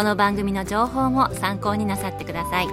[0.00, 2.68] この番組の情報も参考になさってください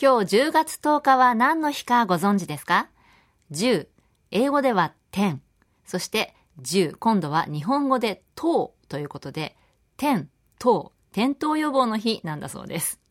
[0.00, 2.88] 今日10月10日は何の日かご存知ですか
[3.52, 3.88] ?10、
[4.30, 5.36] 英語では10、
[5.84, 9.54] そして10、今度は日本語で10ということで、
[9.98, 10.28] 10、
[10.58, 13.05] 10、転倒予防の日なんだそうです。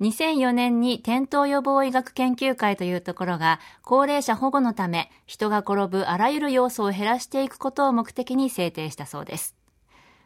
[0.00, 9.56] 2004年に転倒予防医学研究会というところが高齢者保護のため人が転ぶあらゆる要素を減らしていくことを目的に制定したそうです。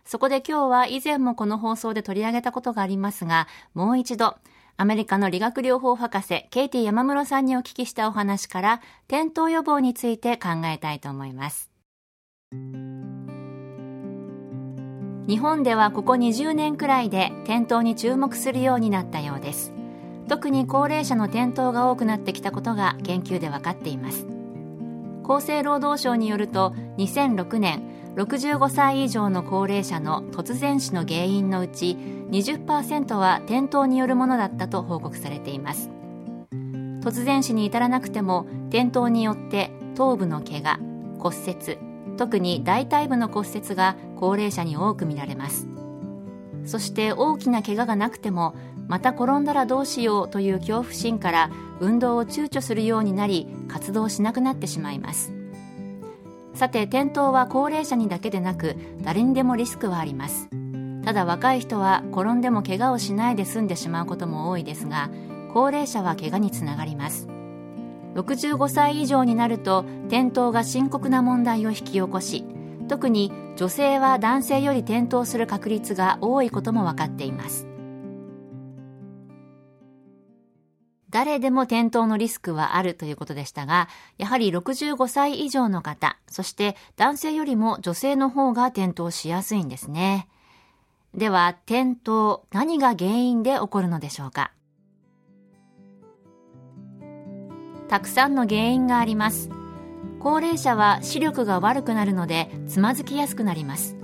[0.05, 4.36] そこで今日は以前もこの放送で取り上げたことがありますが、もう一度
[4.78, 11.69] アメリカの理学療法博士、ケイティ山室さんにお聞きしたお話から、転倒予防について考えたいと思います。
[15.29, 19.73] 日本ではここ20年くらいで転倒に注目するようになったようです。
[20.27, 24.27] 特に高齢者の転倒が多くなってきたことが研究で分かっています。
[25.29, 27.83] 厚生労働省によると2006年
[28.17, 31.97] 65歳以上の高齢者の突然死の原因のうち
[32.31, 35.91] 20%は転倒によるものだったと報告されています
[36.50, 40.78] 突然死に至らなくても転倒によって頭部の怪我
[41.21, 45.69] 骨折特に大腿部の骨折が高齢者に多く見られます。
[46.64, 48.54] そして大きな怪我がなくても
[48.88, 55.32] また転んだらどうしようという恐怖心から運動を躊躇するようになり活動しなくなってしまいます。
[56.54, 60.48] さて転倒は高齢者にだけでなく誰にでもリスクはあります。
[61.04, 65.10] ただ若い人は転んでも怪我をしないで済んでしまうことも多いですが
[65.54, 67.28] 高齢者は怪我につながります。
[68.23, 72.45] 65歳以上になると転倒が深刻な問題を引き起こし
[72.89, 77.69] 特に女性は男性より転倒する確率が多いことも分かっています
[81.11, 90.29] 誰でも転倒のリスクはあるということでしたが、やはり65歳以上の方、そして男性よりも女性の方が転倒しやすいんですね。
[91.15, 94.53] では、転倒、何が原因で起こるのでしょうか？
[97.88, 99.50] たくさんの原因があります。
[100.21, 103.97] 高齢者は視力が悪くなるのでつまずきやすくなります。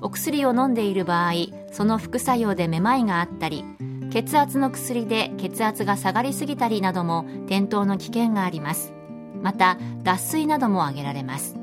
[0.00, 1.32] お薬を飲んでいる場合、
[1.72, 3.64] その副作用でめまいがあったり、
[4.10, 8.94] 血圧の薬で血圧が下がりすぎたりなども転倒の危険があります
[9.42, 11.56] また脱水なども挙げられます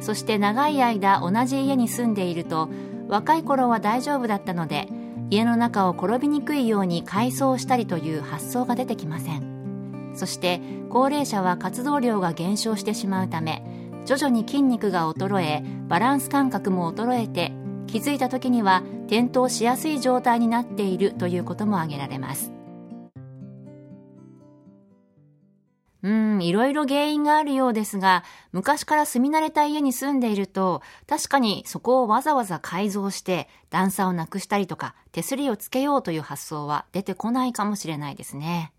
[0.00, 2.70] そして長い間同じ家に住んでいると
[3.06, 4.88] 若い頃は大丈夫だったので
[5.30, 9.51] 家の中を転びにくいように改装したりという発想が出てきません
[10.14, 13.62] そして高齢者は活動量が減少してしまうため
[14.04, 17.52] 徐々に筋肉が衰えバランス感覚も衰えて
[17.86, 22.52] 気づいた時には転倒しやすい状態になっているということも挙げられます
[26.02, 38.72] うん、いろいろ原因があるようですが、昔から住み慣れた家に住んでいると、確かにそこをわざわざ改造して、段差をなくしたりとか、手すりをつけようという発想は出てこないかもしれないですね。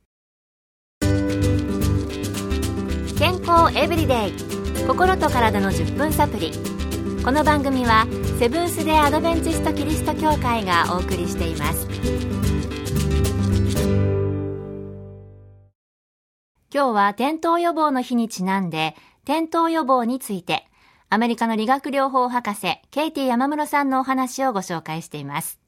[3.75, 6.51] エブリデイ心と体の10分サプリ。
[7.23, 8.07] この番組は
[8.39, 11.87] セブンス・デ・アドベンチスト・キリスト教会がお送りしています。
[16.73, 20.67] 今日は転倒予防の日にちなんで転倒予防について
[21.09, 25.59] アメリカの理学療法博士ケイティ山室さんのお話をご紹介しています。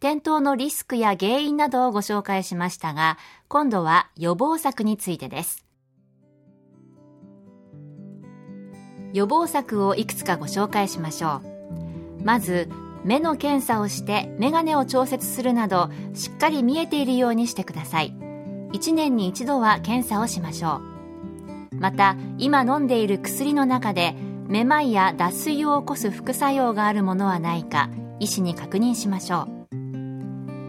[0.00, 3.18] 転倒のリスクや原因などをご紹介しましたが
[3.48, 5.67] 今度は予防策についてです。
[9.12, 11.40] 予防策をいくつかご紹介しましょ
[12.20, 12.24] う。
[12.24, 12.68] まず
[13.04, 18.14] 目の検査をして眼鏡を調節するなどしっかり見えているようにしてください。
[18.72, 20.80] 1年に一度は検査をしましょ
[21.72, 21.76] う。
[21.76, 24.14] また今飲んでいる薬の中で
[24.46, 27.88] めまいや脱水を起こす副作用があるものはないか
[28.18, 29.68] 医師に確認しましょう。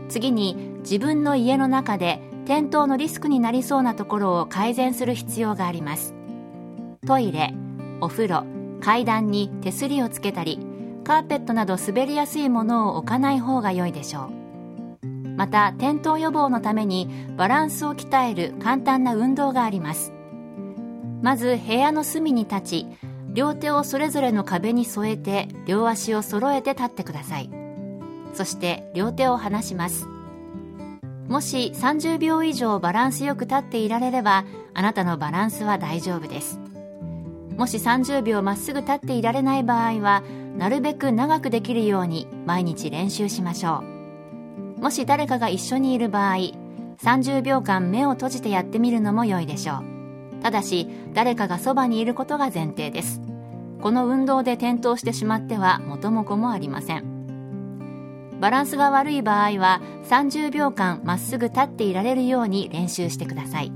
[0.09, 6.15] 次に自分の家の中で転倒のリスクになりそうなところを改善する必要があります。
[7.05, 7.53] トイレ。
[8.01, 8.45] お風呂
[8.81, 10.59] 階段に手すりをつけたり
[11.03, 14.39] カーペットなど滑りやすいものを置かない方が良いでしょう。
[15.35, 20.11] また転倒予防のためにバランスを鍛える簡単な運動があります。
[21.21, 22.87] まず部屋の隅に立ち
[23.33, 27.49] 両手をそれぞれの壁に添えて両足を揃えて立ってください。
[28.33, 30.07] そして両手を離します。
[31.27, 36.59] もし30秒以上バランスよく立っていられればあなたのバランスは大丈夫です。
[37.59, 40.23] もし30秒まっすぐ立っていられない場合は
[40.57, 43.83] なるべく長くできるように毎日練習しましょ
[44.77, 44.79] う。
[44.79, 46.53] もし誰かが一緒にいる場合
[47.03, 50.41] 30秒間目を閉じてやってみるのも良いでしょう。
[50.41, 53.19] ただし誰かがそばにいることが前提です。
[53.81, 58.39] この運動で転倒してしまっては元も子もありません。
[58.39, 63.73] バランスが悪い場合は30秒間まっすぐ立っていられるように練習してください。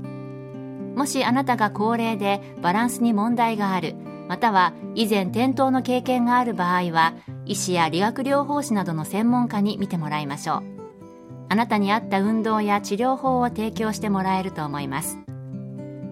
[0.94, 3.94] もしあなたが高齢でバランスに問題がある
[4.28, 7.14] または以前転倒の経験がある場合は
[7.46, 10.74] 医師や理学療法士などの専門家に見てもらいましょう。
[11.50, 15.18] あなたに合った運動や治療法を提供してもらえると思います。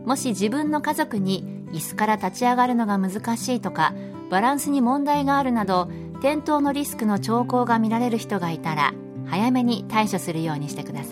[0.05, 3.94] もし自分の家族に椅子から立ち上がるのが難しいとか
[4.31, 5.88] バランスに問題があるなど
[6.19, 8.93] 転倒のリスクの兆候が見られる人がいたら
[9.26, 11.12] 早めに対処するようにしてくださ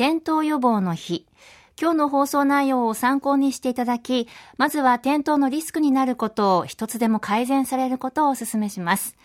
[0.00, 1.26] 転倒予防の日
[1.78, 9.18] 今日の放送内容を参考にしていただき、まずは転倒のリスクになることを一つでも改善されることをお勧めします。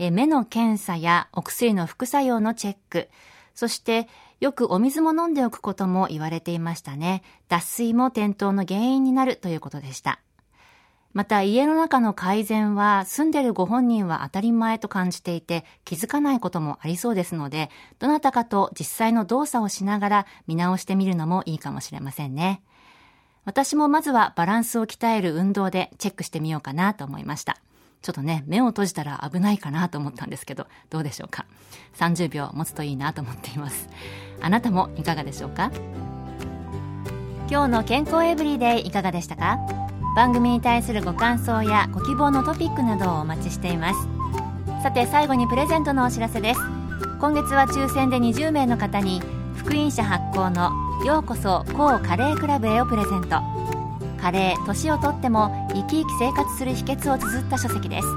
[0.00, 3.08] え目の検査やお薬の副作用のチェック、
[3.54, 4.08] そして
[4.40, 7.22] よくお水も飲んでおくことも言われていましたね。
[7.48, 10.18] 脱水も転倒の原因になるということでした。
[11.12, 17.68] また家の中の改善は住んでるご本人は当たり前と感じていて気づかないこともありそうですので、
[17.98, 22.62] どなたかと実際の動作をしながら見直してみるのもいいかもしれませんね。
[23.44, 27.56] 私もまずはバランスを鍛える運動でチェックしてみようかなと思いました。
[28.02, 31.44] ちょっとね、目を閉じたら危ないかなと思ったんですけど、どうでしょうか。
[31.96, 33.88] 30秒持つといいなと思っています。
[34.40, 35.72] あなたもいかがでしょうか？
[37.50, 39.58] 今日の健康エブリデイいかがでしたか？
[40.16, 44.08] 番組に対するご感想やご希望のトピックなどをお待ちしています。
[44.82, 46.60] さて最後にプレゼントのお知らせです。
[47.20, 49.22] 今月は抽選で20名の方に
[49.56, 50.72] 福音社発行の
[51.06, 53.40] 「ようこそ高カレークラブへ」をプレゼント。
[54.20, 58.08] カレー年をとっても生き生き生活する秘訣を綴った書籍です。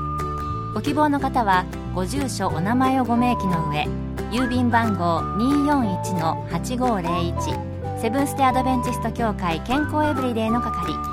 [0.74, 3.88] ご希望の方はご住所お名前をご明記の上
[4.31, 11.12] 郵便番号241-8501セブンステ・アドベンチスト協会健康エブリデイの係。